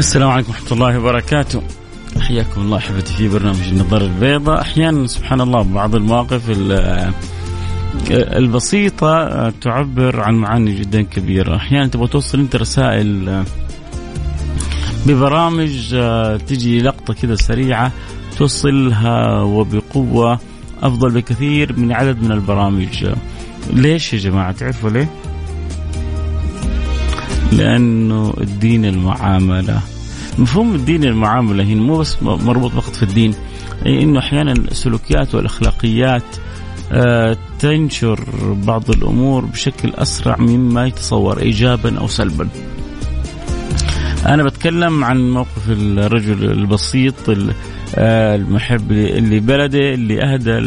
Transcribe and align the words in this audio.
السلام 0.00 0.30
عليكم 0.30 0.50
ورحمة 0.52 0.72
الله 0.72 0.98
وبركاته. 0.98 1.62
حياكم 2.20 2.60
الله 2.60 2.78
أحبتي 2.78 3.12
في 3.12 3.28
برنامج 3.28 3.68
النظارة 3.68 4.04
البيضاء. 4.04 4.60
أحيانا 4.60 5.06
سبحان 5.06 5.40
الله 5.40 5.62
بعض 5.62 5.94
المواقف 5.94 6.42
البسيطة 8.10 9.50
تعبر 9.50 10.20
عن 10.20 10.34
معاني 10.34 10.80
جدا 10.80 11.02
كبيرة. 11.02 11.56
أحيانا 11.56 11.86
تبغى 11.86 12.08
توصل 12.08 12.38
أنت 12.38 12.56
رسائل 12.56 13.44
ببرامج 15.06 15.96
تجي 16.48 16.78
لقطة 16.78 17.14
كذا 17.14 17.34
سريعة 17.34 17.92
توصلها 18.38 19.42
وبقوة 19.42 20.38
أفضل 20.82 21.10
بكثير 21.10 21.78
من 21.78 21.92
عدد 21.92 22.22
من 22.22 22.32
البرامج. 22.32 23.14
ليش 23.72 24.12
يا 24.14 24.18
جماعة؟ 24.18 24.52
تعرفوا 24.52 24.90
ليه؟ 24.90 25.08
لأنه 27.52 28.34
الدين 28.40 28.84
المعاملة. 28.84 29.80
مفهوم 30.38 30.74
الدين 30.74 31.04
المعاملة 31.04 31.64
هنا 31.64 31.82
مو 31.82 31.98
بس 31.98 32.22
مربوط 32.22 32.72
فقط 32.72 32.94
في 32.96 33.02
الدين. 33.02 33.34
أي 33.86 34.02
إنه 34.02 34.18
أحيانا 34.18 34.52
السلوكيات 34.52 35.34
والأخلاقيات 35.34 36.22
آه 36.92 37.36
تنشر 37.58 38.24
بعض 38.66 38.90
الأمور 38.90 39.44
بشكل 39.44 39.92
أسرع 39.94 40.36
مما 40.36 40.86
يتصور 40.86 41.40
ايجابا 41.42 41.98
أو 41.98 42.06
سلبا. 42.06 42.48
أنا 44.26 44.42
بتكلم 44.42 45.04
عن 45.04 45.30
موقف 45.30 45.70
الرجل 45.70 46.44
البسيط 46.50 47.14
آه 47.94 48.34
المحب 48.34 48.92
لبلده 48.92 49.94
اللي 49.94 50.22
أهدى 50.22 50.58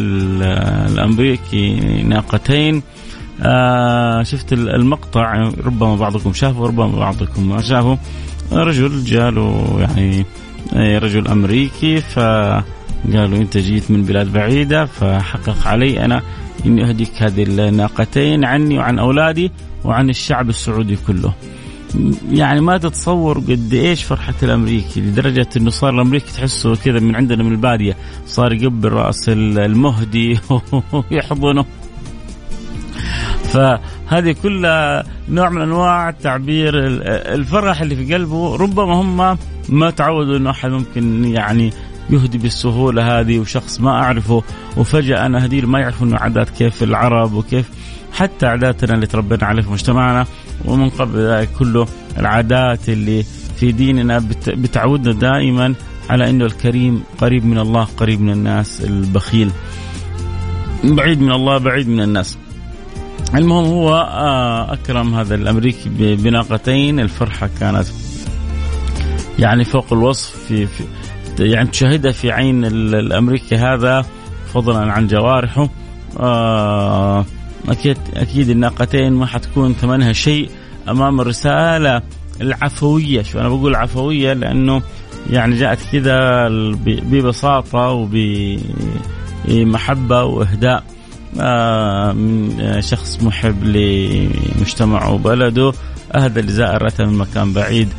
الأمريكي 0.91 1.73
ناقتين. 2.03 2.81
آه 3.41 4.23
شفت 4.23 4.53
المقطع 4.53 5.33
ربما 5.65 5.95
بعضكم 5.95 6.33
شافه 6.33 6.61
وربما 6.61 6.99
بعضكم 6.99 7.49
ما 7.49 7.61
شافه 7.61 7.97
رجل 8.51 9.03
جاله 9.03 9.77
يعني 9.79 10.25
رجل 10.97 11.27
أمريكي 11.27 12.01
فقالوا 12.01 13.37
أنت 13.37 13.57
جيت 13.57 13.91
من 13.91 14.03
بلاد 14.03 14.33
بعيدة 14.33 14.85
فحقق 14.85 15.67
علي 15.67 16.05
أنا 16.05 16.21
إني 16.65 16.89
أهديك 16.89 17.11
هذه 17.21 17.43
الناقتين 17.43 18.45
عني 18.45 18.77
وعن 18.77 18.99
أولادي 18.99 19.51
وعن 19.85 20.09
الشعب 20.09 20.49
السعودي 20.49 20.97
كله. 21.07 21.33
يعني 22.31 22.61
ما 22.61 22.77
تتصور 22.77 23.37
قد 23.39 23.73
إيش 23.73 24.03
فرحة 24.03 24.33
الأمريكي 24.43 25.01
لدرجة 25.01 25.47
إنه 25.57 25.69
صار 25.69 25.89
الأمريكي 25.89 26.33
تحسه 26.33 26.75
كذا 26.75 26.99
من 26.99 27.15
عندنا 27.15 27.43
من 27.43 27.51
البادية 27.51 27.97
صار 28.25 28.53
يقبل 28.53 28.91
رأس 28.91 29.29
المهدي 29.29 30.39
ويحضنه 31.11 31.65
فهذه 33.53 34.35
كلها 34.43 35.03
نوع 35.29 35.49
من 35.49 35.61
أنواع 35.61 36.11
تعبير 36.11 36.73
الفرح 37.35 37.81
اللي 37.81 37.95
في 37.95 38.13
قلبه. 38.13 38.55
ربما 38.55 38.93
هم 38.93 39.37
ما 39.69 39.89
تعودوا 39.89 40.37
إنه 40.37 40.49
أحد 40.49 40.69
ممكن 40.69 41.25
يعني 41.25 41.73
يهدي 42.09 42.37
بالسهولة 42.37 43.19
هذه 43.19 43.39
وشخص 43.39 43.79
ما 43.79 43.91
أعرفه 43.91 44.43
وفجأة 44.77 45.25
أنا 45.25 45.45
هدي 45.45 45.61
ما 45.61 45.79
يعرفوا 45.79 46.07
إنه 46.07 46.17
عادات 46.17 46.49
كيف 46.49 46.83
العرب 46.83 47.33
وكيف 47.33 47.69
حتى 48.13 48.45
عاداتنا 48.45 48.95
اللي 48.95 49.07
تربينا 49.07 49.45
عليها 49.45 49.63
في 49.63 49.71
مجتمعنا. 49.71 50.25
ومن 50.65 50.89
قبل 50.89 51.19
ذلك 51.19 51.49
كله 51.59 51.87
العادات 52.19 52.89
اللي 52.89 53.23
في 53.59 53.71
ديننا 53.71 54.27
بتعودنا 54.47 55.13
دائما 55.13 55.73
على 56.09 56.29
إنه 56.29 56.45
الكريم 56.45 57.03
قريب 57.17 57.45
من 57.45 57.57
الله 57.57 57.87
قريب 57.97 58.21
من 58.21 58.29
الناس 58.29 58.81
البخيل. 58.81 59.51
بعيد 60.83 61.21
من 61.21 61.31
الله 61.31 61.57
بعيد 61.57 61.89
من 61.89 62.01
الناس. 62.01 62.37
المهم 63.35 63.65
هو 63.65 63.95
أكرم 64.69 65.15
هذا 65.15 65.35
الأمريكي 65.35 65.89
بناقتين. 66.15 66.99
الفرحة 66.99 67.49
كانت 67.59 67.87
يعني 69.39 69.63
فوق 69.63 69.93
الوصف 69.93 70.35
في, 70.47 70.65
في 70.65 70.83
يعني 71.39 71.69
تشاهدها 71.69 72.11
في 72.11 72.31
عين 72.31 72.65
الأمريكي 72.65 73.55
هذا 73.55 74.05
فضلا 74.53 74.91
عن 74.91 75.07
جوارحه. 75.07 75.69
أكيد 77.69 77.97
أكيد 78.15 78.49
الناقتين 78.49 79.13
ما 79.13 79.25
حتكون 79.25 79.73
ثمنها 79.73 80.13
شيء 80.13 80.49
أمام 80.89 81.21
الرسالة 81.21 82.01
العفوية. 82.41 83.21
شو 83.21 83.39
أنا 83.39 83.49
بقول 83.49 83.75
عفوية؟ 83.75 84.33
لأنه 84.33 84.81
يعني 85.29 85.55
جاءت 85.55 85.79
كذا 85.91 86.47
ببساطة 86.85 88.07
وبمحبة 89.45 90.23
وإهداء. 90.23 90.83
شخص 92.79 93.23
محب 93.23 93.63
لمجتمعه 93.63 95.13
وبلده. 95.13 95.73
أهدى 96.15 96.41
لزائرته 96.41 97.05
من 97.05 97.17
مكان 97.17 97.53
بعيد. 97.53 97.89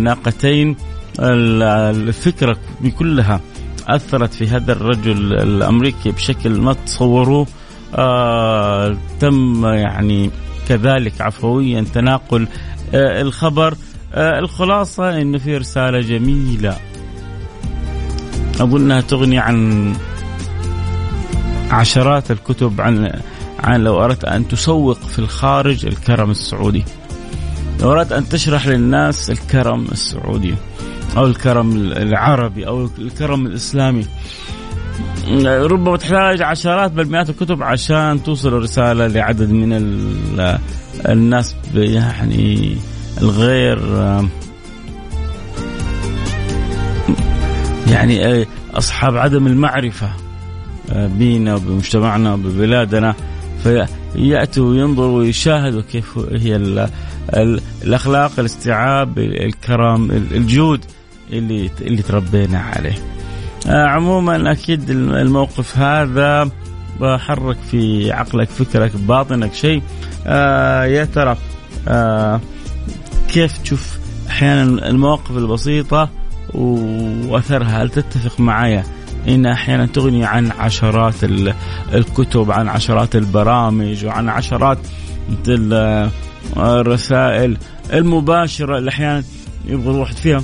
ناقتين. 0.00 0.76
الفكرة 1.20 2.56
بكلها 2.80 3.40
أثرت 3.88 4.34
في 4.34 4.48
هذا 4.48 4.72
الرجل 4.72 5.32
الأمريكي 5.32 6.10
بشكل 6.10 6.60
ما 6.60 6.72
تصوروه. 6.72 7.46
تم 9.20 9.66
يعني 9.66 10.30
كذلك 10.68 11.20
عفويا 11.20 11.84
تناقل. 11.94 12.48
الخبر. 12.94 13.74
الخلاصة 14.14 15.20
أنه 15.20 15.38
في 15.38 15.56
رسالة 15.56 16.00
جميلة. 16.00 16.76
أظنها 18.60 19.00
تغني 19.00 19.38
عن 19.38 19.92
عشرات 21.70 22.30
الكتب 22.30 22.80
عن 22.80 23.20
عن 23.58 23.80
لو 23.80 24.04
أردت 24.04 24.24
أن 24.24 24.48
تسوق 24.48 24.98
في 24.98 25.18
الخارج 25.18 25.86
الكرم 25.86 26.30
السعودي. 26.30 26.84
لو 27.80 27.92
أردت 27.92 28.12
أن 28.12 28.28
تشرح 28.28 28.66
للناس 28.66 29.30
الكرم 29.30 29.86
السعودي 29.92 30.54
أو 31.16 31.26
الكرم 31.26 31.72
العربي 31.76 32.66
أو 32.66 32.90
الكرم 32.98 33.46
الإسلامي. 33.46 34.06
ربما 35.46 35.96
تحتاج 35.96 36.42
عشرات 36.42 36.92
بل 36.92 37.08
مئات 37.08 37.30
الكتب 37.30 37.62
عشان 37.62 38.22
توصل 38.22 38.48
الرسالة 38.48 39.06
لعدد 39.06 39.50
من 39.50 39.72
الناس 41.08 41.54
يعني 41.74 42.76
الغير 43.20 43.78
يعني 47.86 48.46
أصحاب 48.74 49.16
عدم 49.16 49.46
المعرفة 49.46 50.27
بينا 50.92 51.54
وبمجتمعنا 51.54 52.34
وببلادنا 52.34 53.14
فيأتوا 53.62 54.70
وينظروا 54.70 55.18
ويشاهدوا 55.18 55.82
كيف 55.92 56.18
هي 56.18 56.56
ال 56.56 56.88
ال 57.34 57.60
الأخلاق 57.84 58.32
الاستيعاب 58.38 59.18
الكرم 59.18 60.10
الجود 60.10 60.84
اللي 61.32 61.70
اللي 61.80 62.02
تربينا 62.02 62.58
عليه. 62.58 62.98
عموما 63.66 64.52
أكيد 64.52 64.90
الموقف 64.90 65.78
هذا 65.78 66.50
بحرك 67.00 67.56
في 67.70 68.12
عقلك 68.12 68.48
فكرك 68.48 68.96
باطنك 68.96 69.54
شيء. 69.54 69.82
آه 70.26 70.84
يا 70.84 71.04
ترى 71.04 71.36
آه 71.88 72.40
كيف 73.28 73.58
تشوف 73.58 73.98
أحيانا 74.28 74.88
المواقف 74.88 75.30
البسيطة 75.30 76.10
وأثرها؟ 76.54 77.82
هل 77.82 77.90
تتفق 77.90 78.40
معايا 78.40 78.84
انها 79.28 79.52
أحيانا 79.52 79.86
تغني 79.86 80.24
عن 80.24 80.50
عشرات 80.58 81.14
الكتب 81.94 82.50
عن 82.50 82.68
عشرات 82.68 83.16
البرامج 83.16 84.04
وعن 84.04 84.28
عشرات 84.28 84.78
الرسائل 86.56 87.56
المباشرة 87.92 88.78
اللي 88.78 88.90
أحيانا 88.90 89.24
يبغى 89.66 89.90
الواحد 89.90 90.14
فيها. 90.14 90.42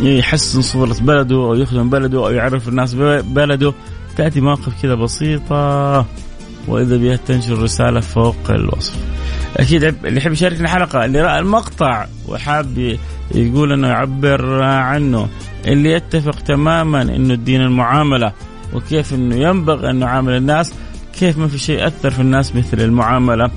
يحسن 0.00 0.62
صورة 0.62 0.96
بلده 1.00 1.36
أو 1.36 1.54
يخدم 1.54 1.90
بلده 1.90 2.18
أو 2.26 2.30
يعرف 2.30 2.68
الناس 2.68 2.94
بلده. 2.94 3.72
تأتي 4.16 4.40
مواقف 4.40 4.82
كذا 4.82 4.94
بسيطة 4.94 6.06
وإذا 6.68 6.96
بها 6.96 7.16
تنشر 7.16 7.62
رسالة 7.62 8.00
فوق 8.00 8.50
الوصف. 8.50 8.96
أكيد 9.56 9.84
اللي 9.84 10.16
يحب 10.16 10.32
يشاركنا 10.32 10.64
الحلقة 10.64 11.04
اللي 11.04 11.20
رأى 11.20 11.38
المقطع 11.38 12.06
وحاب 12.28 12.98
يقول 13.34 13.72
إنه 13.72 13.88
يعبر 13.88 14.62
عنه 14.62 15.28
اللي 15.66 15.92
يتفق 15.92 16.40
تماما 16.40 17.02
إنه 17.02 17.34
الدين 17.34 17.60
المعاملة 17.60 18.32
وكيف 18.74 19.14
إنه 19.14 19.36
ينبغي 19.36 19.90
أن 19.90 19.96
نعامل 19.96 20.36
الناس 20.36 20.74
كيف 21.18 21.38
ما 21.38 21.48
في 21.48 21.58
شيء 21.58 21.86
اثر 21.86 22.10
في 22.10 22.20
الناس 22.20 22.56
مثل 22.56 22.80
المعاملة 22.80 23.50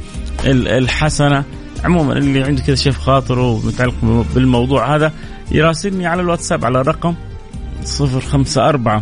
الحسنة. 0.45 1.43
عموما 1.83 2.13
اللي 2.13 2.43
عنده 2.43 2.61
كذا 2.63 2.75
شيء 2.75 2.91
في 2.91 2.99
خاطره 2.99 3.67
متعلق 3.67 3.93
بالموضوع 4.35 4.95
هذا 4.95 5.11
يراسلني 5.51 6.07
على 6.07 6.21
الواتساب 6.21 6.65
على 6.65 6.81
الرقم 6.81 7.15
054 7.99 9.01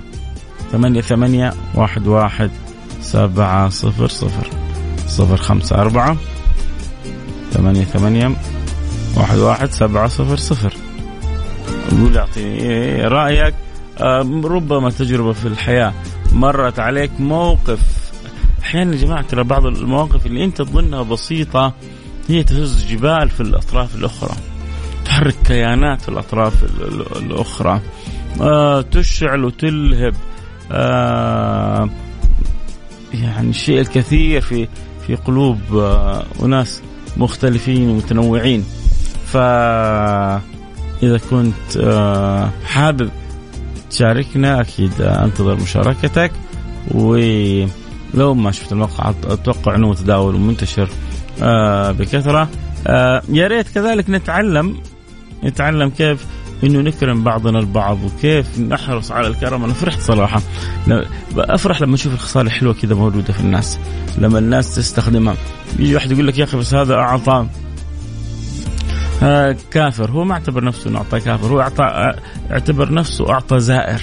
ثمانية 0.71 1.01
ثمانية 1.01 1.53
واحد 1.75 2.07
واحد 2.07 2.51
سبعة 3.01 3.69
صفر 3.69 4.07
صفر 4.07 4.47
صفر 5.07 5.37
خمسة 5.37 5.75
أربعة 5.75 6.17
ثمانية 7.51 7.83
ثمانية 7.83 8.35
واحد 9.17 9.37
واحد 9.37 9.71
سبعة 9.71 10.07
صفر 10.07 10.35
صفر. 10.35 10.73
قول 11.91 12.17
أعطيني 12.17 13.01
رأيك. 13.01 13.53
ربما 14.43 14.89
تجربة 14.89 15.33
في 15.33 15.47
الحياة 15.47 15.93
مرت 16.33 16.79
عليك 16.79 17.11
موقف. 17.19 17.79
أحيانا 18.61 18.95
يا 18.95 19.01
جماعة 19.01 19.21
ترى 19.21 19.43
بعض 19.43 19.65
المواقف 19.65 20.25
اللي 20.25 20.45
أنت 20.45 20.57
تظنها 20.61 21.01
بسيطة 21.03 21.73
هي 22.27 22.43
تهز 22.43 22.85
جبال 22.85 23.29
في 23.29 23.41
الأطراف 23.41 23.95
الأخرى 23.95 24.35
تحرك 25.05 25.35
كيانات 25.45 26.01
في 26.01 26.09
الأطراف 26.09 26.63
الأخرى 27.15 27.81
آه 28.41 28.81
تشعل 28.81 29.45
وتلهب. 29.45 30.15
آه 30.71 31.89
يعني 33.13 33.49
الشيء 33.49 33.79
الكثير 33.79 34.41
في 34.41 34.67
في 35.07 35.15
قلوب 35.15 35.59
آه 35.73 36.25
أناس. 36.43 36.81
مختلفين 37.17 37.89
ومتنوعين. 37.89 38.65
فإذا 39.25 40.41
كنت 41.29 41.77
آه 41.77 42.49
حابب 42.65 43.09
تشاركنا 43.89 44.61
أكيد 44.61 45.01
أنتظر 45.01 45.55
مشاركتك. 45.55 46.31
ولو 46.91 48.33
ما 48.33 48.51
شفت 48.51 48.71
المقطع 48.71 49.13
أتوقع 49.25 49.75
أنه 49.75 49.89
متداول 49.89 50.35
ومنتشر 50.35 50.89
آه 51.41 51.91
بكثرة. 51.91 52.49
آه 52.87 53.21
يا 53.29 53.47
ريت 53.47 53.69
كذلك 53.69 54.09
نتعلم 54.09 54.77
نتعلم 55.43 55.89
كيف 55.89 56.25
إنه 56.63 56.79
نكرم 56.79 57.23
بعضنا 57.23 57.59
البعض 57.59 57.97
وكيف 58.03 58.59
نحرص 58.59 59.11
على 59.11 59.27
الكرم 59.27 59.63
أنا 59.63 59.73
فرحت 59.73 59.99
صراحة 59.99 60.41
افرح 61.37 61.81
لما 61.81 61.95
أشوف 61.95 62.13
الخصال 62.13 62.45
الحلوة 62.45 62.73
كذا 62.73 62.95
موجودة 62.95 63.33
في 63.33 63.39
الناس 63.39 63.79
لما 64.17 64.39
الناس 64.39 64.75
تستخدمها. 64.75 65.35
يجي 65.79 65.95
واحد 65.95 66.11
يقول 66.11 66.27
لك 66.27 66.37
يا 66.37 66.43
أخي 66.43 66.57
بس 66.57 66.73
هذا 66.73 66.93
أعطى. 66.93 67.47
آه 69.23 69.55
كافر. 69.71 70.11
هو 70.11 70.23
ما 70.23 70.33
اعتبر 70.33 70.63
نفسه 70.63 70.89
إنه 70.89 70.97
أعطى 70.97 71.19
كافر 71.19 71.47
هو 71.47 71.61
أعطى 71.61 72.13
اعتبر 72.51 72.93
نفسه 72.93 73.29
أعطى 73.29 73.59
زائر. 73.59 74.01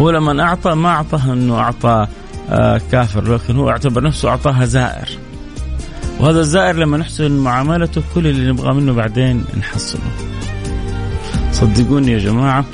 هو 0.00 0.10
لما 0.10 0.42
أعطى 0.42 0.74
ما 0.74 0.88
أعطاه 0.88 1.32
إنه 1.32 1.58
أعطى 1.58 2.06
آه 2.50 2.80
كافر 2.92 3.34
لكن 3.34 3.56
هو 3.56 3.70
اعتبر 3.70 4.02
نفسه 4.02 4.28
اعطاها 4.28 4.64
زائر. 4.64 5.08
وهذا 6.20 6.40
الزائر 6.40 6.76
لما 6.76 6.96
نحسن 6.96 7.30
معاملته 7.30 8.02
كل 8.14 8.26
اللي 8.26 8.50
نبغى 8.50 8.74
منه 8.74 8.92
بعدين 8.92 9.44
نحصله. 9.58 10.29
صدقوني 11.60 12.12
يا 12.12 12.18
جماعة 12.18 12.64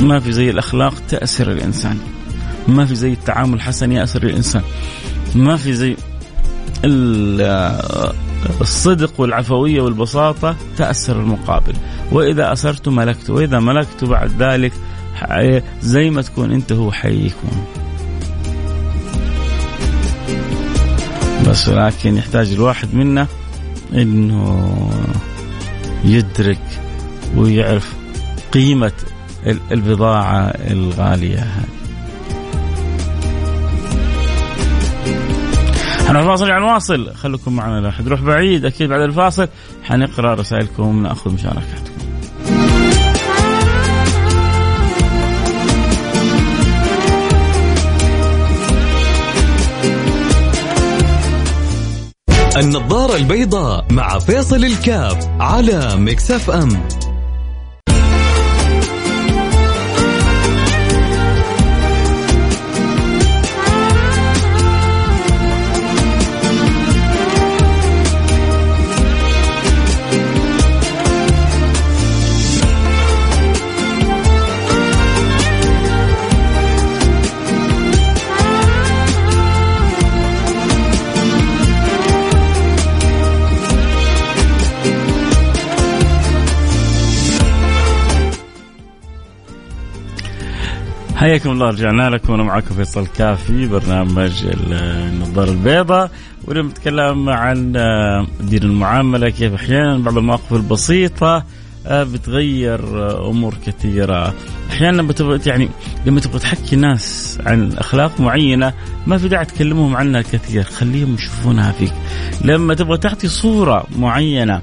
ما 0.00 0.20
في 0.20 0.32
زي 0.32 0.50
الأخلاق 0.50 0.94
تأسر 1.08 1.52
الإنسان. 1.52 1.98
ما 2.68 2.86
في 2.86 2.94
زي 2.94 3.12
التعامل 3.12 3.54
الحسن 3.54 3.92
يأسر 3.92 4.22
الإنسان. 4.22 4.62
ما 5.34 5.56
في 5.56 5.74
زي 5.74 5.96
الصدق 8.60 9.20
والعفوية 9.20 9.80
والبساطة 9.80 10.56
تأثر 10.76 11.20
المقابل. 11.20 11.74
وإذا 12.12 12.52
أسرت 12.52 12.88
ملكت 12.88 13.30
وإذا 13.30 13.58
ملكت 13.60 14.04
بعد 14.04 14.42
ذلك 14.42 14.72
زي 15.82 16.10
ما 16.10 16.22
تكون 16.22 16.52
أنت 16.52 16.72
هو 16.72 16.92
حيكون 16.92 17.64
بس 21.48 21.68
ولكن 21.68 22.16
يحتاج 22.16 22.52
الواحد 22.52 22.94
منا 22.94 23.26
إنه 23.92 24.90
يدرك 26.04 26.83
ويعرف 27.36 27.94
قيمة 28.52 28.92
البضاعة 29.46 30.46
الغالية. 30.46 31.38
هذه 31.38 31.74
حنروح 36.08 36.24
فاصل 36.24 36.50
عن 36.50 36.62
واصل 36.62 37.14
خليكم 37.14 37.56
معنا 37.56 37.80
لا 37.80 37.90
حد 37.90 38.06
يروح 38.06 38.20
بعيد 38.20 38.64
أكيد 38.64 38.88
بعد 38.88 39.00
الفاصل 39.00 39.48
حنقرأ 39.82 40.34
رسائلكم 40.34 41.02
نأخذ 41.02 41.32
مشاركاتكم. 41.32 41.94
النظارة 52.56 53.16
البيضاء 53.16 53.86
مع 53.92 54.18
فيصل 54.18 54.64
الكاف 54.64 55.28
على 55.40 55.96
مكسف 55.96 56.50
أم. 56.50 56.88
حياكم 91.24 91.50
الله 91.50 91.68
رجعنا 91.68 92.10
لكم. 92.10 92.32
وأنا 92.32 92.42
معكم 92.42 92.74
فيصل 92.74 93.06
كافي 93.06 93.66
برنامج 93.66 94.32
النظارة 94.44 95.50
البيضاء. 95.50 96.10
واليوم 96.44 96.66
نتكلم 96.66 97.28
عن 97.28 97.72
دين 98.40 98.62
المعاملة 98.62 99.30
كيف 99.30 99.54
أحيانا 99.54 99.98
بعض 99.98 100.18
المواقف 100.18 100.52
البسيطة 100.52 101.44
بتغير 101.90 102.80
أمور 103.30 103.54
كثيرة. 103.66 104.34
أحيانا 104.70 105.02
بتبغى 105.02 105.40
يعني 105.46 105.68
لما 106.06 106.20
تبغى 106.20 106.38
تحكي 106.38 106.76
ناس 106.76 107.38
عن 107.46 107.72
أخلاق 107.72 108.20
معينة 108.20 108.72
ما 109.06 109.18
في 109.18 109.28
داعي 109.28 109.44
تكلمهم 109.44 109.96
عنها 109.96 110.22
كثير. 110.22 110.62
خليهم 110.62 111.14
يشوفونها 111.14 111.72
فيك. 111.72 111.92
لما 112.44 112.74
تبغى 112.74 112.98
تعطي 112.98 113.28
صورة 113.28 113.86
معينة 113.98 114.54
آه 114.54 114.60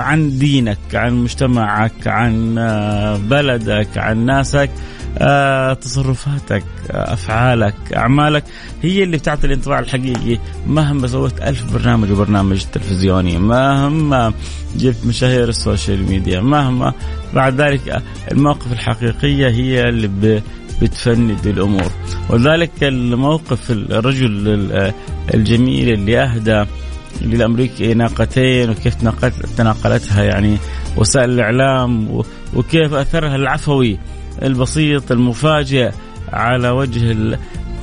عن 0.00 0.38
دينك 0.38 0.78
عن 0.94 1.14
مجتمعك 1.14 2.06
عن 2.06 2.58
آه 2.58 3.16
بلدك 3.16 3.88
عن 3.98 4.26
ناسك 4.26 4.70
آه 5.18 5.72
تصرفاتك 5.72 6.64
آه 6.90 7.12
أفعالك 7.12 7.74
أعمالك 7.96 8.44
هي 8.82 9.02
اللي 9.02 9.16
بتعطي 9.16 9.46
الانطباع 9.46 9.78
الحقيقي. 9.78 10.38
مهما 10.66 11.06
سويت 11.06 11.42
ألف 11.42 11.72
برنامج 11.72 12.10
وبرنامج 12.10 12.64
تلفزيوني 12.72 13.38
مهما 13.38 14.32
جبت 14.76 15.06
مشاهير 15.06 15.48
ال 15.48 15.57
social 15.57 16.08
media 16.08 16.40
مهما 16.40 16.92
بعد 17.34 17.60
ذلك 17.60 18.02
المواقف 18.32 18.72
الحقيقية 18.72 19.48
هي 19.48 19.88
اللي 19.88 20.42
بتفند 20.82 21.46
الأمور. 21.46 21.90
ولذلك 22.30 22.70
الموقف 22.82 23.70
الرجل 23.70 24.92
الجميل 25.34 25.88
اللي 25.92 26.20
أهدى 26.20 26.64
للأمريكي 27.22 27.94
ناقتين 27.94 28.70
وكيف 28.70 28.94
تناقلتها 29.56 30.22
يعني 30.22 30.58
وسائل 30.96 31.30
الإعلام 31.30 32.22
وكيف 32.54 32.92
أثرها 32.92 33.36
العفوي 33.36 33.98
البسيط 34.42 35.12
المفاجئ 35.12 35.90
على 36.32 36.70
وجه 36.70 37.16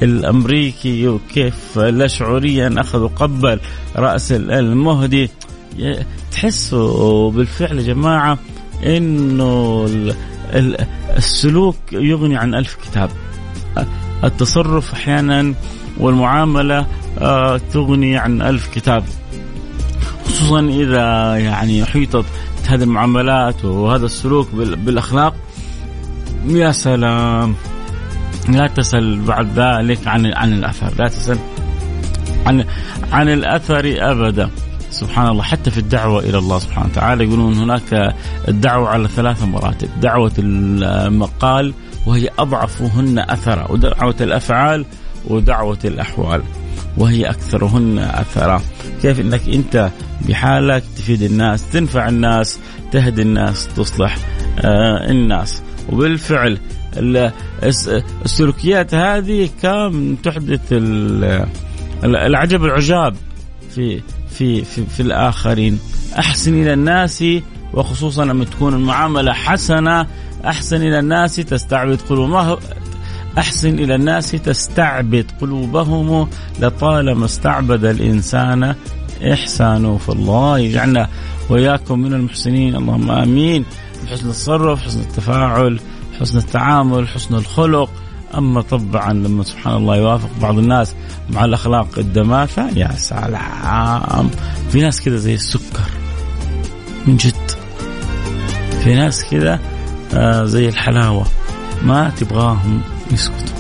الأمريكي 0.02 1.08
وكيف 1.08 1.78
لا 1.78 2.08
شعوريا 2.08 2.76
أخذ 2.78 3.00
وقبل 3.00 3.60
رأس 3.96 4.32
المهدي. 4.32 5.30
تحسوا 6.32 7.32
بالفعل 7.32 7.78
يا 7.78 7.84
جماعة 7.84 8.38
إنه 8.86 9.86
السلوك 11.18 11.76
يغني 11.92 12.38
عن 12.38 12.56
ألف 12.56 12.78
كتاب. 12.86 13.10
التصرف 14.24 14.94
أحيانا 14.94 15.54
والمعاملة 16.00 16.86
تغني 17.74 18.18
عن 18.18 18.42
ألف 18.42 18.68
كتاب. 18.68 19.04
خصوصا 20.26 20.60
إذا 20.60 21.38
يعني 21.38 21.86
حيطت 21.86 22.26
هذه 22.68 22.84
المعاملات 22.84 23.66
وهذا 23.66 24.06
السلوك 24.06 24.48
بالأخلاق. 24.56 25.36
يا 26.48 26.72
سلام. 26.72 27.56
لا 28.50 28.68
تسأل 28.68 29.22
بعد 29.22 29.60
ذلك 29.60 30.08
عن 30.08 30.34
عن 30.34 30.54
الأثر. 30.54 30.94
لا 31.00 31.08
تسأل 31.08 31.38
عن 32.46 32.66
عن 33.12 33.30
الأثر 33.30 33.96
أبدا. 33.98 34.50
سبحان 34.92 35.28
الله. 35.28 35.44
حتى 35.44 35.72
في 35.72 35.78
الدعوة 35.78 36.20
إلى 36.20 36.38
الله 36.38 36.60
سبحانه 36.60 36.88
وتعالى 36.88 37.24
يقولون 37.24 37.54
هناك 37.54 38.16
الدعوة 38.48 38.90
على 38.90 39.08
ثلاث 39.08 39.44
مراتب. 39.44 39.90
دعوة 40.02 40.32
المقال 40.40 41.74
وهي 42.06 42.30
أضعفهن 42.40 43.20
أثرا. 43.20 43.72
ودعوة 43.72 44.16
الأفعال 44.22 44.86
ودعوة 45.28 45.80
الأحوال 45.86 46.44
وهي 46.98 47.30
أكثرهن 47.30 48.00
أثرا. 48.00 48.62
كيف 49.02 49.20
أنك 49.20 49.50
أنت 49.50 49.92
بحالك 50.30 50.84
تفيد 50.98 51.22
الناس 51.22 51.70
تنفع 51.72 52.10
الناس 52.10 52.60
تهدي 52.92 53.22
الناس 53.22 53.68
تصلح 53.68 54.18
آه 54.60 55.12
الناس. 55.12 55.62
وبالفعل 55.90 56.60
السلوكيات 58.26 58.94
هذه 58.94 59.50
كم 59.62 60.16
تحدث 60.16 60.62
العجب 62.04 62.66
العجاب 62.66 63.16
في 63.76 64.02
في 64.30 64.64
في, 64.64 64.86
في 64.86 65.00
الآخرين. 65.00 65.80
أحسن 66.20 66.62
إلى 66.62 66.74
الناس 66.74 67.24
وخصوصا 67.74 68.26
لما 68.26 68.46
تكون 68.46 68.74
المعاملة 68.74 69.34
حسنة 69.34 70.08
أحسن 70.46 70.76
إلى 70.76 71.00
الناس 71.00 71.36
تستعبد 71.36 72.02
قلوبهم. 72.02 72.58
أحسن 73.38 73.80
إلى 73.80 73.96
الناس 73.96 74.32
تستعبد 74.32 75.32
قلوبهم 75.42 76.30
لطالما 76.60 77.26
استعبد 77.26 77.86
الإنسان 77.86 78.76
إحسانه. 79.34 79.98
فالله 79.98 80.60
يجعلنا 80.60 81.08
وإياكم 81.50 82.00
من 82.00 82.14
المحسنين. 82.14 82.76
اللهم 82.76 83.12
آمين. 83.12 83.66
حسن 84.12 84.26
التصرف 84.28 84.82
حسن 84.82 85.00
التفاعل 85.00 85.80
حسن 86.20 86.38
التعامل 86.38 87.08
حسن 87.08 87.36
الخلق. 87.36 87.90
أما 88.38 88.62
طبعا 88.62 89.14
لما 89.14 89.44
سبحان 89.44 89.76
الله 89.76 89.96
يوافق 89.96 90.30
بعض 90.42 90.58
الناس 90.58 90.96
مع 91.30 91.46
الأخلاق 91.46 91.88
الدماثة 91.98 92.70
يا 92.70 92.92
سلام. 92.98 94.30
في 94.72 94.82
ناس 94.82 95.02
كذا 95.02 95.16
زي 95.16 95.34
السكر 95.34 95.90
من 97.08 97.18
جد. 97.18 97.52
في 98.84 98.96
ناس 98.96 99.26
كذا 99.32 99.60
آه 100.14 100.44
زي 100.44 100.70
الحلاوة 100.70 101.26
ما 101.84 102.10
تبغاهم. 102.10 102.82
يسكتوا. 103.12 103.58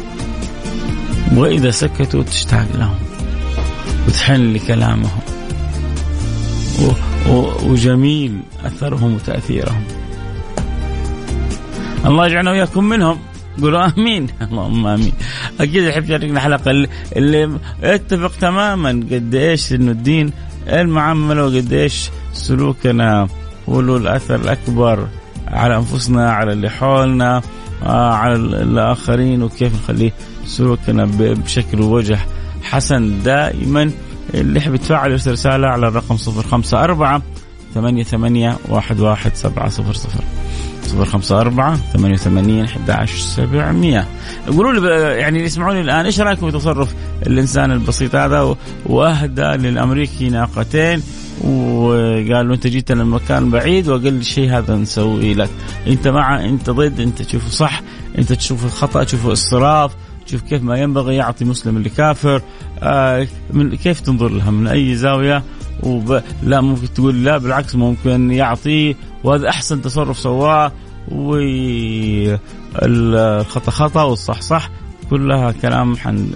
وإذا 1.35 1.71
سكتوا 1.71 2.23
تشتاق 2.23 2.67
لهم 2.75 2.95
وتحن 4.07 4.53
لكلامهم. 4.53 5.19
وجميل 7.65 8.39
أثرهم 8.65 9.13
وتأثيرهم. 9.15 9.83
الله 12.05 12.27
يجعلنا 12.27 12.51
وإياكم 12.51 12.83
منهم. 12.83 13.17
قولوا 13.61 13.85
آمين. 13.85 14.27
اللهم 14.51 14.87
آمين. 14.87 15.13
أكيد 15.59 15.83
احب 15.83 16.07
شاركنا 16.07 16.39
حلقة 16.39 16.71
اللي, 16.71 16.87
اللي 17.15 17.59
اتفق 17.83 18.31
تماما 18.41 18.89
قد 18.89 19.35
إيش 19.35 19.73
إنه 19.73 19.91
الدين 19.91 20.31
المعامله 20.67 21.45
وقد 21.45 21.73
إيش 21.73 22.09
سلوكنا 22.33 23.27
هو 23.69 23.79
الأثر 23.79 24.35
الأكبر 24.35 25.07
على 25.47 25.75
أنفسنا 25.77 26.31
على 26.31 26.53
اللي 26.53 26.69
حولنا. 26.69 27.41
على 27.83 28.35
الآخرين 28.35 29.43
وكيف 29.43 29.73
نخليه 29.83 30.11
سلوكنا 30.45 31.05
بشكل 31.19 31.81
ووجه 31.81 32.19
حسن 32.63 33.23
دائما. 33.23 33.91
اللي 34.33 34.59
يحب 34.59 34.75
يتفاعل 34.75 35.11
يرسل 35.11 35.31
رسالة 35.31 35.67
على 35.67 35.87
الرقم 35.87 36.15
054 36.15 37.21
ثمانية 37.73 38.03
ثمانية 38.03 38.57
واحد 38.69 38.99
واحد 38.99 39.35
سبعة 39.35 39.69
صفر 39.69 39.93
صفر 39.93 40.23
صفر 40.83 41.05
خمسة 41.05 41.41
أربعة 41.41 41.75
ثمانية 41.75 42.13
وثمانين 42.13 42.65
أحد 42.65 42.89
عشر 42.89 43.17
سبعمية. 43.17 44.07
قولوا 44.47 44.73
لي 44.73 44.87
يعني 45.19 45.37
اللي 45.37 45.47
يسمعوني 45.47 45.81
الآن 45.81 46.05
إيش 46.05 46.19
رأيكم 46.19 46.51
في 46.51 46.57
تصرف 46.57 46.93
الإنسان 47.27 47.71
البسيط 47.71 48.15
هذا 48.15 48.55
وأهدى 48.85 49.41
للأمريكي 49.41 50.29
ناقتين؟ 50.29 51.03
وقال 51.43 52.47
له 52.47 52.53
أنت 52.53 52.67
جيت 52.67 52.91
للمكان 52.91 53.49
بعيد 53.49 53.87
واقل 53.87 54.23
شيء 54.23 54.57
هذا 54.57 54.75
نسوي 54.75 55.33
لك. 55.33 55.49
أنت 55.87 56.07
مع 56.07 56.45
أنت 56.45 56.69
ضد 56.69 56.99
أنت 56.99 57.21
تشوفه 57.21 57.49
صح 57.49 57.81
أنت 58.17 58.33
تشوف 58.33 58.65
الخطأ 58.65 59.03
تشوفه 59.03 59.33
اسراف 59.33 59.95
تشوف 60.27 60.41
كيف 60.41 60.63
ما 60.63 60.77
ينبغي 60.77 61.15
يعطي 61.15 61.45
مسلم 61.45 61.77
لكافر 61.77 62.41
آه 62.79 63.27
من 63.53 63.75
كيف 63.75 63.99
تنظر 63.99 64.29
لها؟ 64.29 64.51
من 64.51 64.67
أي 64.67 64.95
زاوية؟ 64.95 65.43
وب... 65.83 66.21
لا 66.43 66.61
ممكن 66.61 66.93
تقول 66.93 67.23
لا 67.23 67.37
بالعكس 67.37 67.75
ممكن 67.75 68.31
يعطيه 68.31 68.95
وهذا 69.23 69.49
أحسن 69.49 69.81
تصرف 69.81 70.19
سواه. 70.19 70.71
والخطا 72.81 73.71
خطأ 73.71 74.03
والصح 74.03 74.41
صح. 74.41 74.69
كلها 75.09 75.51
كلام 75.51 75.95
حن 75.97 76.29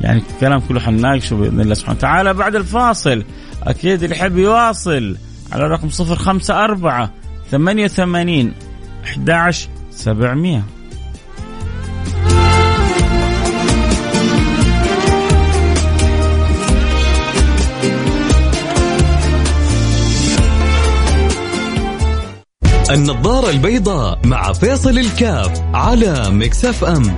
يعني 0.00 0.22
كلام 0.40 0.60
كله 0.60 0.80
حنناقشه 0.80 1.36
بإذن 1.36 1.60
الله 1.60 1.74
سبحانه 1.74 1.98
وتعالى. 1.98 2.34
بعد 2.34 2.54
الفاصل. 2.54 3.24
أكيد 3.62 4.02
اللي 4.02 4.16
يحب 4.16 4.38
يواصل 4.38 5.16
على 5.52 5.64
رقم 5.64 5.88
054 5.88 7.10
88 7.50 8.52
11 9.04 9.68
700 9.90 10.62
النظارة 22.90 23.50
البيضاء 23.50 24.18
مع 24.24 24.52
فيصل 24.52 24.98
الكاف 24.98 25.60
على 25.74 26.30
مكسف 26.30 26.84
أم. 26.84 27.16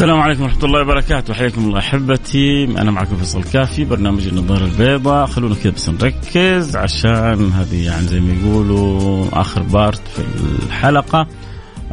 السلام 0.00 0.20
عليكم 0.20 0.42
ورحمة 0.42 0.64
الله 0.64 0.80
وبركاته. 0.80 1.34
حياكم 1.34 1.64
الله 1.64 1.78
أحبتي. 1.78 2.64
أنا 2.64 2.90
معكم 2.90 3.16
فيصل 3.16 3.42
كافي 3.44 3.84
برنامج 3.84 4.26
النظارة 4.26 4.64
البيضاء. 4.64 5.26
خلونا 5.26 5.54
كذا 5.54 5.72
بس 5.72 5.88
نركز 5.88 6.76
عشان 6.76 7.52
هذه 7.52 7.84
يعني 7.84 8.06
زي 8.06 8.20
ما 8.20 8.34
يقولوا 8.34 9.26
آخر 9.32 9.62
بارت 9.62 10.08
في 10.08 10.22
الحلقة. 10.66 11.26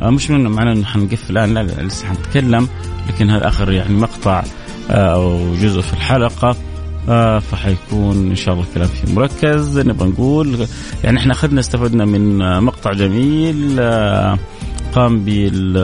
آه، 0.02 0.10
مش 0.10 0.30
من 0.30 0.48
معناه 0.48 0.74
إنه 0.74 0.86
حنقفل 0.86 1.38
الآن. 1.38 1.54
لا, 1.54 1.64
لا 1.64 1.82
لسه 1.82 2.08
حنتكلم 2.08 2.68
لكن 3.10 3.30
هذا 3.30 3.48
آخر 3.48 3.72
يعني 3.72 3.96
مقطع 3.96 4.44
آه، 4.90 5.14
أو 5.14 5.56
جزء 5.56 5.82
في 5.82 5.94
الحلقة. 5.94 6.56
آه 7.10 7.40
فحيكون 7.40 8.30
إن 8.30 8.36
شاء 8.36 8.54
الله 8.54 8.66
الكلام 8.66 8.88
فيه 8.88 9.14
مركز. 9.14 9.80
نبغى 9.80 10.10
نقول 10.10 10.68
يعني 11.04 11.18
إحنا 11.18 11.34
أخذنا 11.34 11.60
استفدنا 11.60 12.06
من 12.06 12.38
مقطع 12.64 12.92
جميل 12.94 13.82
قام 14.94 15.20
بال 15.20 15.78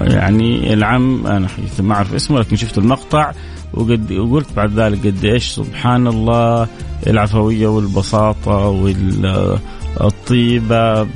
يعني 0.00 0.72
العم 0.72 1.26
أنا 1.26 1.48
ما 1.80 1.94
أعرف 1.94 2.14
اسمه 2.14 2.38
لكن 2.38 2.56
شفت 2.56 2.78
المقطع 2.78 3.32
وقد 3.74 4.12
وقلت 4.12 4.52
بعد 4.56 4.72
ذلك 4.78 5.06
قد 5.06 5.24
إيش؟ 5.24 5.44
سبحان 5.44 6.06
الله 6.06 6.68
العفوية 7.06 7.66
والبساطة 7.66 8.68
والطيبه 10.00 11.06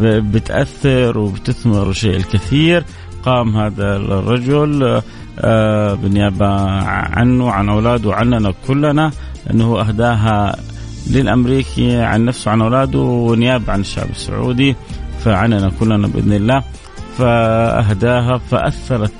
بتأثر 0.00 1.18
وبتثمر 1.18 1.92
شيء 1.92 2.16
الكثير. 2.16 2.84
قام 3.24 3.56
هذا 3.56 3.96
الرجل 3.96 5.02
آه، 5.40 5.94
بالنيابه 5.94 6.46
عنه 6.90 7.46
وعن 7.46 7.68
أولاده 7.68 8.08
وعننا 8.08 8.52
كلنا 8.68 9.10
إنه 9.50 9.80
أهداها 9.80 10.56
للامريكي 11.10 11.96
عن 11.96 12.24
نفسه 12.24 12.50
عن 12.50 12.62
أولاده 12.62 12.98
ونيابة 12.98 13.72
عن 13.72 13.80
الشعب 13.80 14.10
السعودي 14.10 14.76
فعننا 15.24 15.70
كلنا 15.80 16.08
بإذن 16.08 16.32
الله. 16.32 16.62
فأهداها 17.20 18.38
فأثرت 18.38 19.12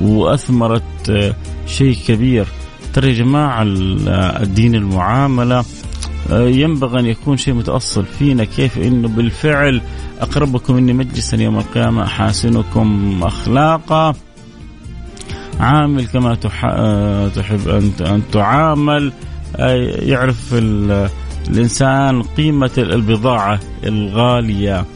وأثمرت 0.00 1.10
آه، 1.10 1.34
شيء 1.66 1.96
كبير. 2.06 2.46
ترى 2.94 3.08
يا 3.08 3.14
جماعة 3.14 3.62
الدين 4.42 4.74
المعاملة 4.74 5.64
آه، 6.30 6.48
ينبغي 6.48 7.00
أن 7.00 7.06
يكون 7.06 7.36
شيء 7.36 7.54
متأصل 7.54 8.04
فينا. 8.04 8.44
كيف؟ 8.44 8.78
أنه 8.78 9.08
بالفعل 9.08 9.82
أقربكم 10.20 10.74
مني 10.74 10.92
مجلسا 10.92 11.36
يوم 11.36 11.58
القيامة 11.58 12.02
أحاسنكم 12.02 13.20
أخلاقا. 13.22 14.14
عامل 15.60 16.06
كما 16.06 16.36
آه، 16.64 17.28
تحب 17.28 17.68
أن 18.00 18.22
تعامل. 18.32 19.12
يعرف 19.98 20.54
الإنسان 21.48 22.22
قيمة 22.22 22.70
البضاعة 22.78 23.60
الغالية. 23.84 24.78
آه 24.80 24.95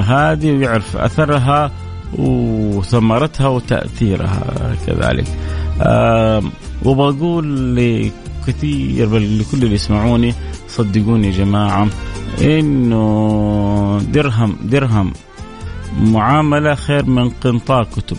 هذه 0.00 0.52
ويعرف 0.52 0.96
أثرها 0.96 1.70
وثمرتها 2.18 3.48
وتأثيرها 3.48 4.76
كذلك. 4.86 5.26
آه 5.80 6.42
وبقول 6.84 7.76
لكثير 7.76 9.08
بل 9.08 9.38
لكل 9.38 9.62
اللي 9.62 9.74
يسمعوني 9.74 10.34
صدقوني 10.68 11.26
يا 11.26 11.32
جماعة 11.32 11.88
إنه 12.40 14.02
درهم 14.12 14.56
درهم 14.62 15.12
معاملة 16.00 16.74
خير 16.74 17.04
من 17.04 17.30
قنطار 17.30 17.84
كتب. 17.84 18.16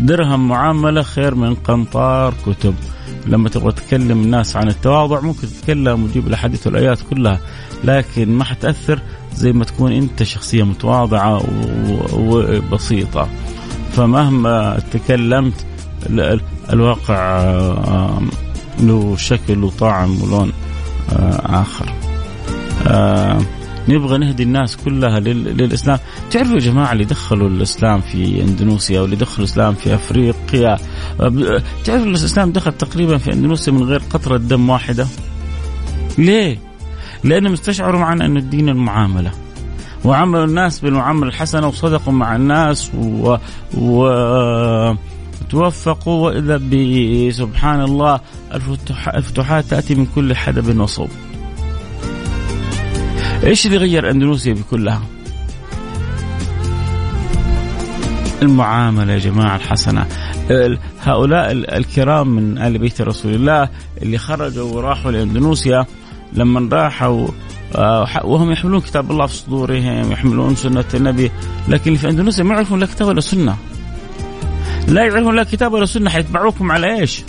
درهم 0.00 0.48
معاملة 0.48 1.02
خير 1.02 1.34
من 1.34 1.54
قنطار 1.54 2.34
كتب. 2.46 2.74
لما 3.26 3.48
تبغى 3.48 3.72
تكلم 3.72 4.22
الناس 4.22 4.56
عن 4.56 4.68
التواضع 4.68 5.20
ممكن 5.20 5.46
تتكلم 5.46 6.04
وتجيب 6.04 6.26
الأحاديث 6.26 6.66
والآيات 6.66 6.98
كلها 7.10 7.40
لكن 7.84 8.32
ما 8.32 8.44
حتأثر 8.44 9.00
زي 9.34 9.52
ما 9.52 9.64
تكون 9.64 9.92
أنت 9.92 10.22
شخصية 10.22 10.62
متواضعة 10.62 11.42
وبسيطة. 12.12 13.28
فمهما 13.92 14.78
تكلمت 14.92 15.66
الواقع 16.72 17.44
له 18.80 19.16
شكل 19.16 19.64
وطعم 19.64 20.22
ولون 20.22 20.52
آه، 21.12 21.62
آخر. 21.62 21.92
آه، 22.86 23.38
نبغى 23.88 24.18
نهدي 24.18 24.42
الناس 24.42 24.76
كلها 24.76 25.20
للإسلام. 25.20 25.98
تعرفوا 26.30 26.54
يا 26.54 26.58
جماعة 26.60 26.92
اللي 26.92 27.04
دخلوا 27.04 27.48
الإسلام 27.48 28.00
في 28.00 28.42
إندونيسيا 28.42 29.00
واللي 29.00 29.16
دخلوا 29.16 29.38
الإسلام 29.38 29.74
في 29.74 29.94
أفريقيا 29.94 30.76
تعرفوا 31.84 32.06
الإسلام 32.06 32.52
دخل 32.52 32.72
تقريبا 32.72 33.18
في 33.18 33.32
إندونيسيا 33.32 33.72
من 33.72 33.82
غير 33.82 34.02
قطرة 34.10 34.36
دم 34.36 34.70
واحدة؟ 34.70 35.06
ليه؟ 36.18 36.58
لأنهم 37.24 37.52
استشعروا 37.52 38.00
معنا 38.00 38.26
أن 38.26 38.36
الدين 38.36 38.68
المعاملة 38.68 39.30
وعملوا 40.04 40.44
الناس 40.44 40.80
بالمعاملة 40.80 41.28
الحسنة 41.28 41.68
وصدقوا 41.68 42.12
مع 42.12 42.36
الناس 42.36 42.90
و, 42.94 43.36
و... 43.78 44.08
توفقوا 45.50 46.26
وإذا 46.26 46.60
سبحان 47.30 47.80
الله 47.80 48.20
الفتوحات 49.14 49.64
تأتي 49.64 49.94
من 49.94 50.06
كل 50.14 50.36
حدب 50.36 50.80
وصوب. 50.80 51.08
إيش 53.44 53.66
اللي 53.66 53.76
غير 53.76 54.10
أندونيسيا 54.10 54.54
بكلها؟ 54.54 55.02
المعاملة 58.42 59.12
يا 59.12 59.18
جماعة 59.18 59.56
الحسنة. 59.56 60.06
هؤلاء 61.02 61.52
الكرام 61.52 62.28
من 62.28 62.58
آل 62.58 62.78
بيت 62.78 63.00
رسول 63.00 63.34
الله 63.34 63.68
اللي 64.02 64.18
خرجوا 64.18 64.72
وراحوا 64.72 65.10
لأندونيسيا 65.10 65.86
لما 66.32 66.68
راحوا 66.72 67.28
آه، 67.76 68.26
وهم 68.26 68.52
يحملون 68.52 68.80
كتاب 68.80 69.10
الله 69.10 69.26
في 69.26 69.34
صدورهم 69.34 70.12
يحملون 70.12 70.56
سنة 70.56 70.84
النبي 70.94 71.30
لكن 71.68 71.96
في 71.96 72.08
أندونيسيا 72.08 72.44
ما 72.44 72.54
يعرفون 72.54 72.80
لا 72.80 72.86
كتاب 72.86 73.08
ولا 73.08 73.20
سنة. 73.20 73.56
لا 74.88 75.04
يعرفون 75.04 75.36
لا 75.36 75.44
كتاب 75.44 75.72
ولا 75.72 75.86
سنة 75.86 76.10
حيتبعوكم 76.10 76.72
على 76.72 77.00
إيش؟ 77.00 77.22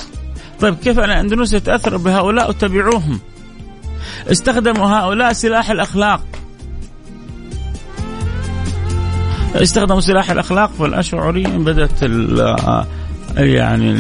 طيب 0.59 0.75
كيف 0.75 0.99
أن 0.99 1.09
أندونيسيا 1.09 1.59
تأثر 1.59 1.97
بهؤلاء 1.97 2.49
وتبعوهم؟ 2.49 3.19
استخدموا 4.31 4.87
هؤلاء 4.87 5.33
سلاح 5.33 5.69
الأخلاق. 5.69 6.21
استخدموا 9.55 9.99
سلاح 9.99 10.31
الأخلاق 10.31 10.71
فالأشعريين 10.71 11.63
بدأت 11.63 12.03
يعني 13.37 13.91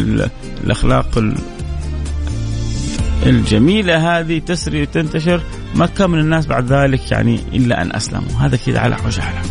الأخلاق 0.63 1.33
الجميلة 3.25 4.19
هذه 4.19 4.39
تسري 4.39 4.81
وتنتشر. 4.81 5.41
ما 5.75 5.85
كان 5.85 6.09
من 6.09 6.19
الناس 6.19 6.45
بعد 6.45 6.73
ذلك 6.73 7.11
يعني 7.11 7.39
إلا 7.53 7.81
أن 7.81 7.95
أسلموا. 7.95 8.39
هذا 8.39 8.57
كذا 8.65 8.79
على 8.79 8.95
عجالة 8.95 9.41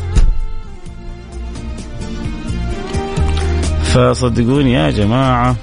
فصدقوني 3.84 4.72
يا 4.72 4.90
جماعة. 4.90 5.56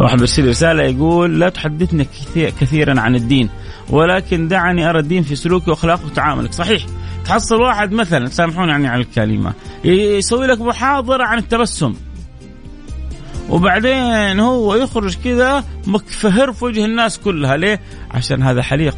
واحد 0.00 0.18
بيرسل 0.18 0.48
رسالة 0.48 0.82
يقول 0.82 1.40
لا 1.40 1.48
تحدثني 1.48 2.04
كثير 2.04 2.50
كثيرا 2.60 3.00
عن 3.00 3.14
الدين 3.14 3.48
ولكن 3.90 4.48
دعني 4.48 4.90
أرى 4.90 4.98
الدين 4.98 5.22
في 5.22 5.36
سلوكي 5.36 5.70
وأخلاقي 5.70 6.04
وتعاملك. 6.04 6.52
صحيح. 6.52 6.86
تحصل 7.24 7.60
واحد 7.60 7.92
مثلا 7.92 8.28
سامحوني 8.28 8.70
يعني 8.70 8.88
على 8.88 9.02
الكلمة 9.02 9.52
يسوي 9.84 10.46
لك 10.46 10.60
محاضرة 10.60 11.24
عن 11.24 11.38
التبسم. 11.38 11.94
وبعدين 13.48 14.40
هو 14.40 14.74
يخرج 14.74 15.16
كذا 15.24 15.64
مكفهر 15.86 16.52
في 16.52 16.64
وجه 16.64 16.84
الناس 16.84 17.18
كلها. 17.18 17.56
ليه؟ 17.56 17.80
عشان 18.10 18.42
هذا 18.42 18.62
حليق. 18.62 18.96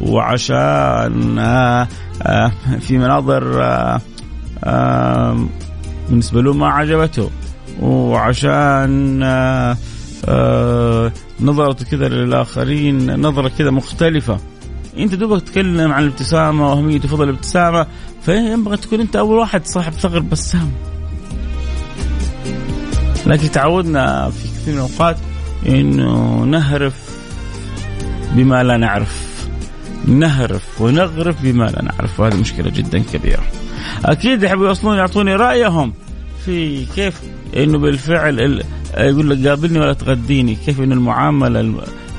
وعشان 0.00 1.38
آه، 1.38 1.88
آه، 2.22 2.52
في 2.80 2.98
مناظر 2.98 3.62
آه، 4.64 5.46
بالنسبة 6.08 6.42
له 6.42 6.52
ما 6.52 6.68
عجبته. 6.68 7.30
وعشان 7.80 9.22
نظرته 11.40 11.84
كذا 11.84 12.08
للآخرين 12.08 13.20
نظرة 13.20 13.48
كذا 13.48 13.70
مختلفة. 13.70 14.38
أنت 14.98 15.14
دوبك 15.14 15.42
تتكلم 15.42 15.92
عن 15.92 16.02
الابتسامة 16.02 16.68
وأهمية 16.68 17.00
وفضل 17.04 17.24
الابتسامة 17.28 17.86
فينبغي 18.22 18.76
تكون 18.76 19.00
أنت 19.00 19.16
أول 19.16 19.38
واحد 19.38 19.66
صاحب 19.66 19.92
ثغر 19.92 20.20
بسام. 20.20 20.72
لكن 23.26 23.50
تعودنا 23.50 24.30
في 24.30 24.48
كثير 24.48 24.74
من 24.74 24.80
الأوقات 24.80 25.16
إنه 25.68 26.44
نهرف 26.44 26.94
بما 28.32 28.62
لا 28.62 28.76
نعرف. 28.76 29.46
نهرف 30.06 30.80
ونغرف 30.80 31.42
بما 31.42 31.64
لا 31.64 31.82
نعرف 31.82 32.20
وهذه 32.20 32.36
مشكلة 32.36 32.70
جدا 32.70 32.98
كبيرة. 33.12 33.44
أكيد 34.04 34.42
يحبوا 34.42 34.66
يوصلون 34.66 34.96
يعطوني 34.96 35.36
رأيهم 35.36 35.92
في 36.44 36.86
كيف 36.86 37.20
إنه 37.56 37.78
بالفعل 37.78 38.40
يقول 38.96 39.30
لك 39.30 39.46
قابلني 39.46 39.78
ولا 39.78 39.92
تغديني، 39.92 40.54
كيف 40.54 40.80
انه 40.80 40.94
المعاملة 40.94 41.74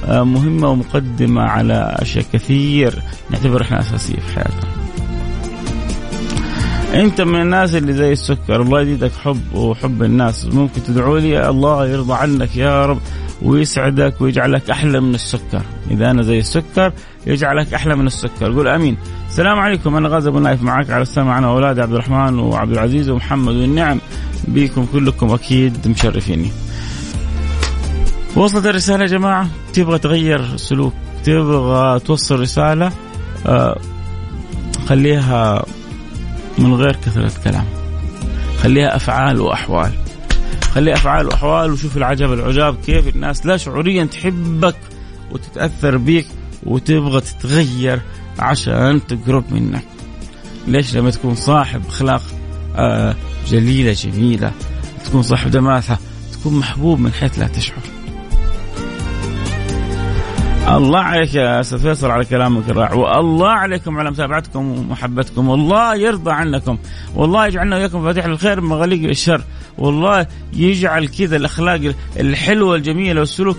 مهمة 0.08 0.70
ومقدمة 0.70 1.42
على 1.42 1.96
أشياء 2.00 2.26
كثير. 2.34 3.02
نعتبر 3.30 3.62
إحنا 3.62 3.80
أساسية 3.80 4.16
في 4.16 4.36
حياتنا. 4.36 4.70
أنت 6.94 7.22
من 7.22 7.42
الناس 7.42 7.76
اللي 7.76 7.94
زي 7.94 8.12
السكر. 8.12 8.62
الله 8.62 8.82
يزيدك 8.82 9.12
حب 9.24 9.56
وحب 9.56 10.04
الناس. 10.04 10.46
ممكن 10.46 10.84
تدعو 10.84 11.18
لي؟ 11.18 11.50
الله 11.50 11.88
يرضى 11.88 12.14
عنك 12.14 12.56
يا 12.56 12.86
رب 12.86 13.00
ويسعدك 13.42 14.22
ويجعلك 14.22 14.70
أحلى 14.70 15.00
من 15.00 15.16
السكر. 15.16 15.62
إذا 15.92 16.12
أنا 16.12 16.22
زي 16.22 16.40
السكر 16.40 16.92
يجعلك 17.28 17.74
أحلى 17.74 17.96
من 17.96 18.08
السكر. 18.08 18.54
قول 18.54 18.68
آمين. 18.68 18.98
السلام 19.30 19.60
عليكم. 19.60 19.96
أنا 19.96 20.10
غازي 20.10 20.30
أبو 20.30 20.40
نايف 20.40 20.64
معك 20.64 20.90
على 20.90 21.02
السمع 21.02 21.38
أنا 21.38 21.48
واولادي 21.48 21.82
عبد 21.82 21.94
الرحمن 21.94 22.40
وعبد 22.40 22.72
العزيز 22.72 23.10
ومحمد. 23.10 23.56
والنعم 23.56 24.00
بكم 24.48 24.86
كلكم 24.94 25.30
أكيد 25.30 25.88
مشرفيني. 25.88 26.52
وصلت 28.36 28.66
الرسالة 28.66 29.02
يا 29.02 29.10
جماعة. 29.10 29.50
تبغى 29.74 30.00
تغير 30.00 30.58
سلوك 30.58 30.94
تبغى 31.24 32.00
توصل 32.00 32.40
رسالة 32.40 32.92
آه 33.46 33.80
خليها 34.88 35.66
من 36.58 36.74
غير 36.74 36.96
كثرة 36.96 37.32
كلام. 37.44 37.66
خليها 38.58 38.96
أفعال 38.96 39.42
وأحوال. 39.42 39.92
خليها 40.62 40.94
أفعال 40.94 41.26
وأحوال 41.26 41.72
وشوف 41.72 41.98
العجب 41.98 42.34
العجاب 42.34 42.76
كيف 42.86 43.16
الناس 43.16 43.46
لا 43.46 43.58
شعوريا 43.58 44.06
تحبك 44.06 44.76
وتتأثر 45.32 45.98
بك 45.98 46.26
وتبغى 46.64 47.22
تتغير 47.22 48.02
عشان 48.40 49.02
تقرب 49.08 49.44
منك. 49.52 49.86
ليش؟ 50.68 50.96
لما 50.96 51.12
تكون 51.12 51.36
صاحب 51.36 51.82
أخلاق 51.88 52.22
آه 52.76 53.16
جليلة 53.48 53.92
جميلة. 53.92 54.52
تكون 55.06 55.22
صاحب 55.22 55.52
دماثة 55.52 55.98
تكون 56.34 56.54
محبوب 56.54 57.00
من 57.00 57.14
حيث 57.14 57.40
لا 57.40 57.48
تشعر. 57.48 57.82
الله 60.68 61.00
عليك 61.00 61.34
يا 61.34 61.60
أستاذ 61.60 61.80
فيصل 61.80 62.12
على 62.12 62.26
كلامك 62.26 62.70
الرائع. 62.70 62.94
والله 62.94 63.50
عليكم 63.50 63.98
على 63.98 64.12
متابعتكم 64.12 64.68
ومحبتكم. 64.68 65.50
والله 65.50 65.96
يرضى 65.96 66.32
عنكم. 66.32 66.78
والله 67.16 67.48
يجعلنا 67.48 67.76
وياكم 67.76 68.00
مفاتيح 68.00 68.26
الخير 68.26 68.62
مغاليق 68.62 69.10
الشر. 69.10 69.42
والله 69.78 70.28
يجعل 70.54 71.08
كذا 71.08 71.36
الأخلاق 71.36 71.94
الحلوة 72.20 72.76
الجميلة 72.76 73.20
والسلوك 73.20 73.58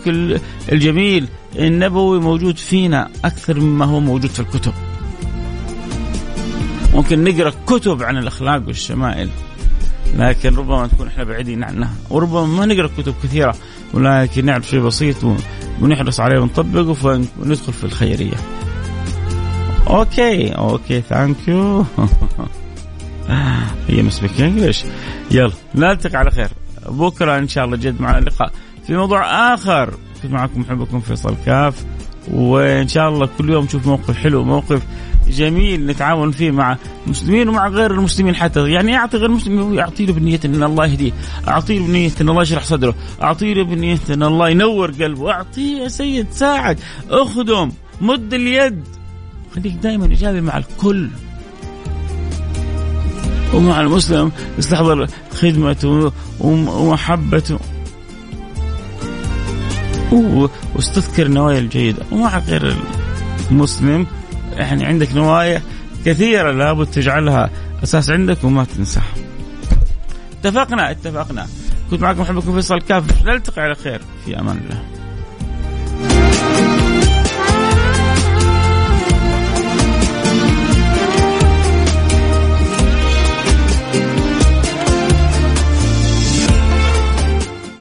الجميل 0.73 1.29
النبوي 1.59 2.21
موجود 2.21 2.57
فينا 2.57 3.09
أكثر 3.25 3.61
مما 3.61 3.85
هو 3.85 4.01
موجود 4.01 4.31
في 4.31 4.41
الكتب. 4.41 4.73
ممكن 6.95 7.25
نقرأ 7.25 7.53
كتب 7.67 8.03
عن 8.03 8.17
الأخلاق 8.17 8.63
والشمائل. 8.67 9.29
لكن 10.17 10.55
ربما 10.55 10.87
نكون 10.87 11.07
إحنا 11.07 11.25
بعيدين 11.25 11.65
عنها. 11.65 11.91
وربما 12.11 12.47
ما 12.47 12.67
نقرأ 12.67 12.91
كتب 12.99 13.15
كثيرة 13.23 13.55
ولكن 13.95 14.45
نعرف 14.45 14.69
شيء 14.69 14.81
بسيط 14.81 15.17
ونحرص 15.81 16.21
عليه 16.21 16.39
ونطبقه 16.41 16.97
وندخل 17.39 17.73
في 17.73 17.85
الخيرية. 17.85 18.37
okay 19.87 20.53
okay 20.53 21.01
thank 21.01 21.49
you 21.49 21.85
he 23.89 24.03
must 24.03 24.20
speak 24.20 24.41
English 24.41 24.85
يلا 25.31 25.53
نلتقي 25.75 26.19
على 26.19 26.31
خير. 26.31 26.49
بكرة 26.89 27.39
إن 27.39 27.49
شاء 27.49 27.65
الله 27.65 27.77
جد 27.77 28.01
معنا 28.01 28.25
لقاء 28.25 28.53
في 28.87 28.97
موضوع 28.97 29.55
آخر 29.55 29.95
كنت 30.23 30.33
معكم؟ 30.33 30.61
محبكم 30.61 31.01
فيصل 31.01 31.35
كاف. 31.47 31.85
وإن 32.33 32.89
شاء 32.89 33.09
الله 33.09 33.29
كل 33.39 33.51
يوم 33.51 33.65
نشوف 33.65 33.87
موقف 33.87 34.17
حلو 34.17 34.45
موقف 34.45 34.83
جميل 35.31 35.87
نتعاون 35.87 36.31
فيه 36.31 36.51
مع 36.51 36.77
المسلمين 37.07 37.49
ومع 37.49 37.69
غير 37.69 37.91
المسلمين 37.91 38.35
حتى. 38.35 38.71
يعني 38.71 38.97
أعطي 38.97 39.17
غير 39.17 39.27
المسلم 39.27 39.79
أعطي 39.79 40.07
له 40.07 40.13
بنية 40.13 40.41
إن 40.45 40.63
الله 40.63 40.87
يهديه. 40.87 41.13
أعطي 41.49 41.79
له 41.79 41.87
بنية 41.87 42.11
إن 42.21 42.29
الله 42.29 42.43
يشرح 42.43 42.65
صدره. 42.65 42.95
أعطي 43.23 43.55
له 43.55 43.63
بنية 43.63 43.99
إن 44.11 44.23
الله 44.23 44.49
ينور 44.49 44.91
قلبه. 44.91 45.31
اعطيه 45.31 45.83
يا 45.83 45.89
سيد 45.89 46.27
ساعد. 46.31 46.79
أخدم 47.11 47.71
مد 48.01 48.35
اليد. 48.35 48.85
خليك 49.55 49.73
دائما 49.73 50.07
إيجابي 50.07 50.41
مع 50.41 50.57
الكل. 50.57 51.09
ومع 53.55 53.81
المسلم 53.81 54.33
يستحضر 54.59 55.07
خدمته 55.33 56.13
ومحبته. 56.41 57.59
واستذكر 60.75 61.27
النوايا 61.27 61.59
الجيدة. 61.59 62.03
ومع 62.13 62.39
غير 62.39 62.77
المسلم 63.51 64.07
يعني 64.57 64.85
عندك 64.85 65.15
نوايا 65.15 65.63
كثيرة 66.05 66.53
لابد 66.53 66.87
تجعلها 66.87 67.51
أساس 67.83 68.11
عندك 68.11 68.45
وما 68.45 68.65
تنساها. 68.65 69.15
اتفقنا؟ 70.45 70.91
اتفقنا. 70.91 71.47
كنت 71.91 72.03
معكم 72.03 72.21
محبكم 72.21 72.55
فيصل 72.55 72.81
كاف. 72.81 73.27
نلتقي 73.27 73.63
على 73.63 73.75
خير. 73.75 74.01
في 74.25 74.41
أمان 74.41 74.57
الله. 74.57 74.96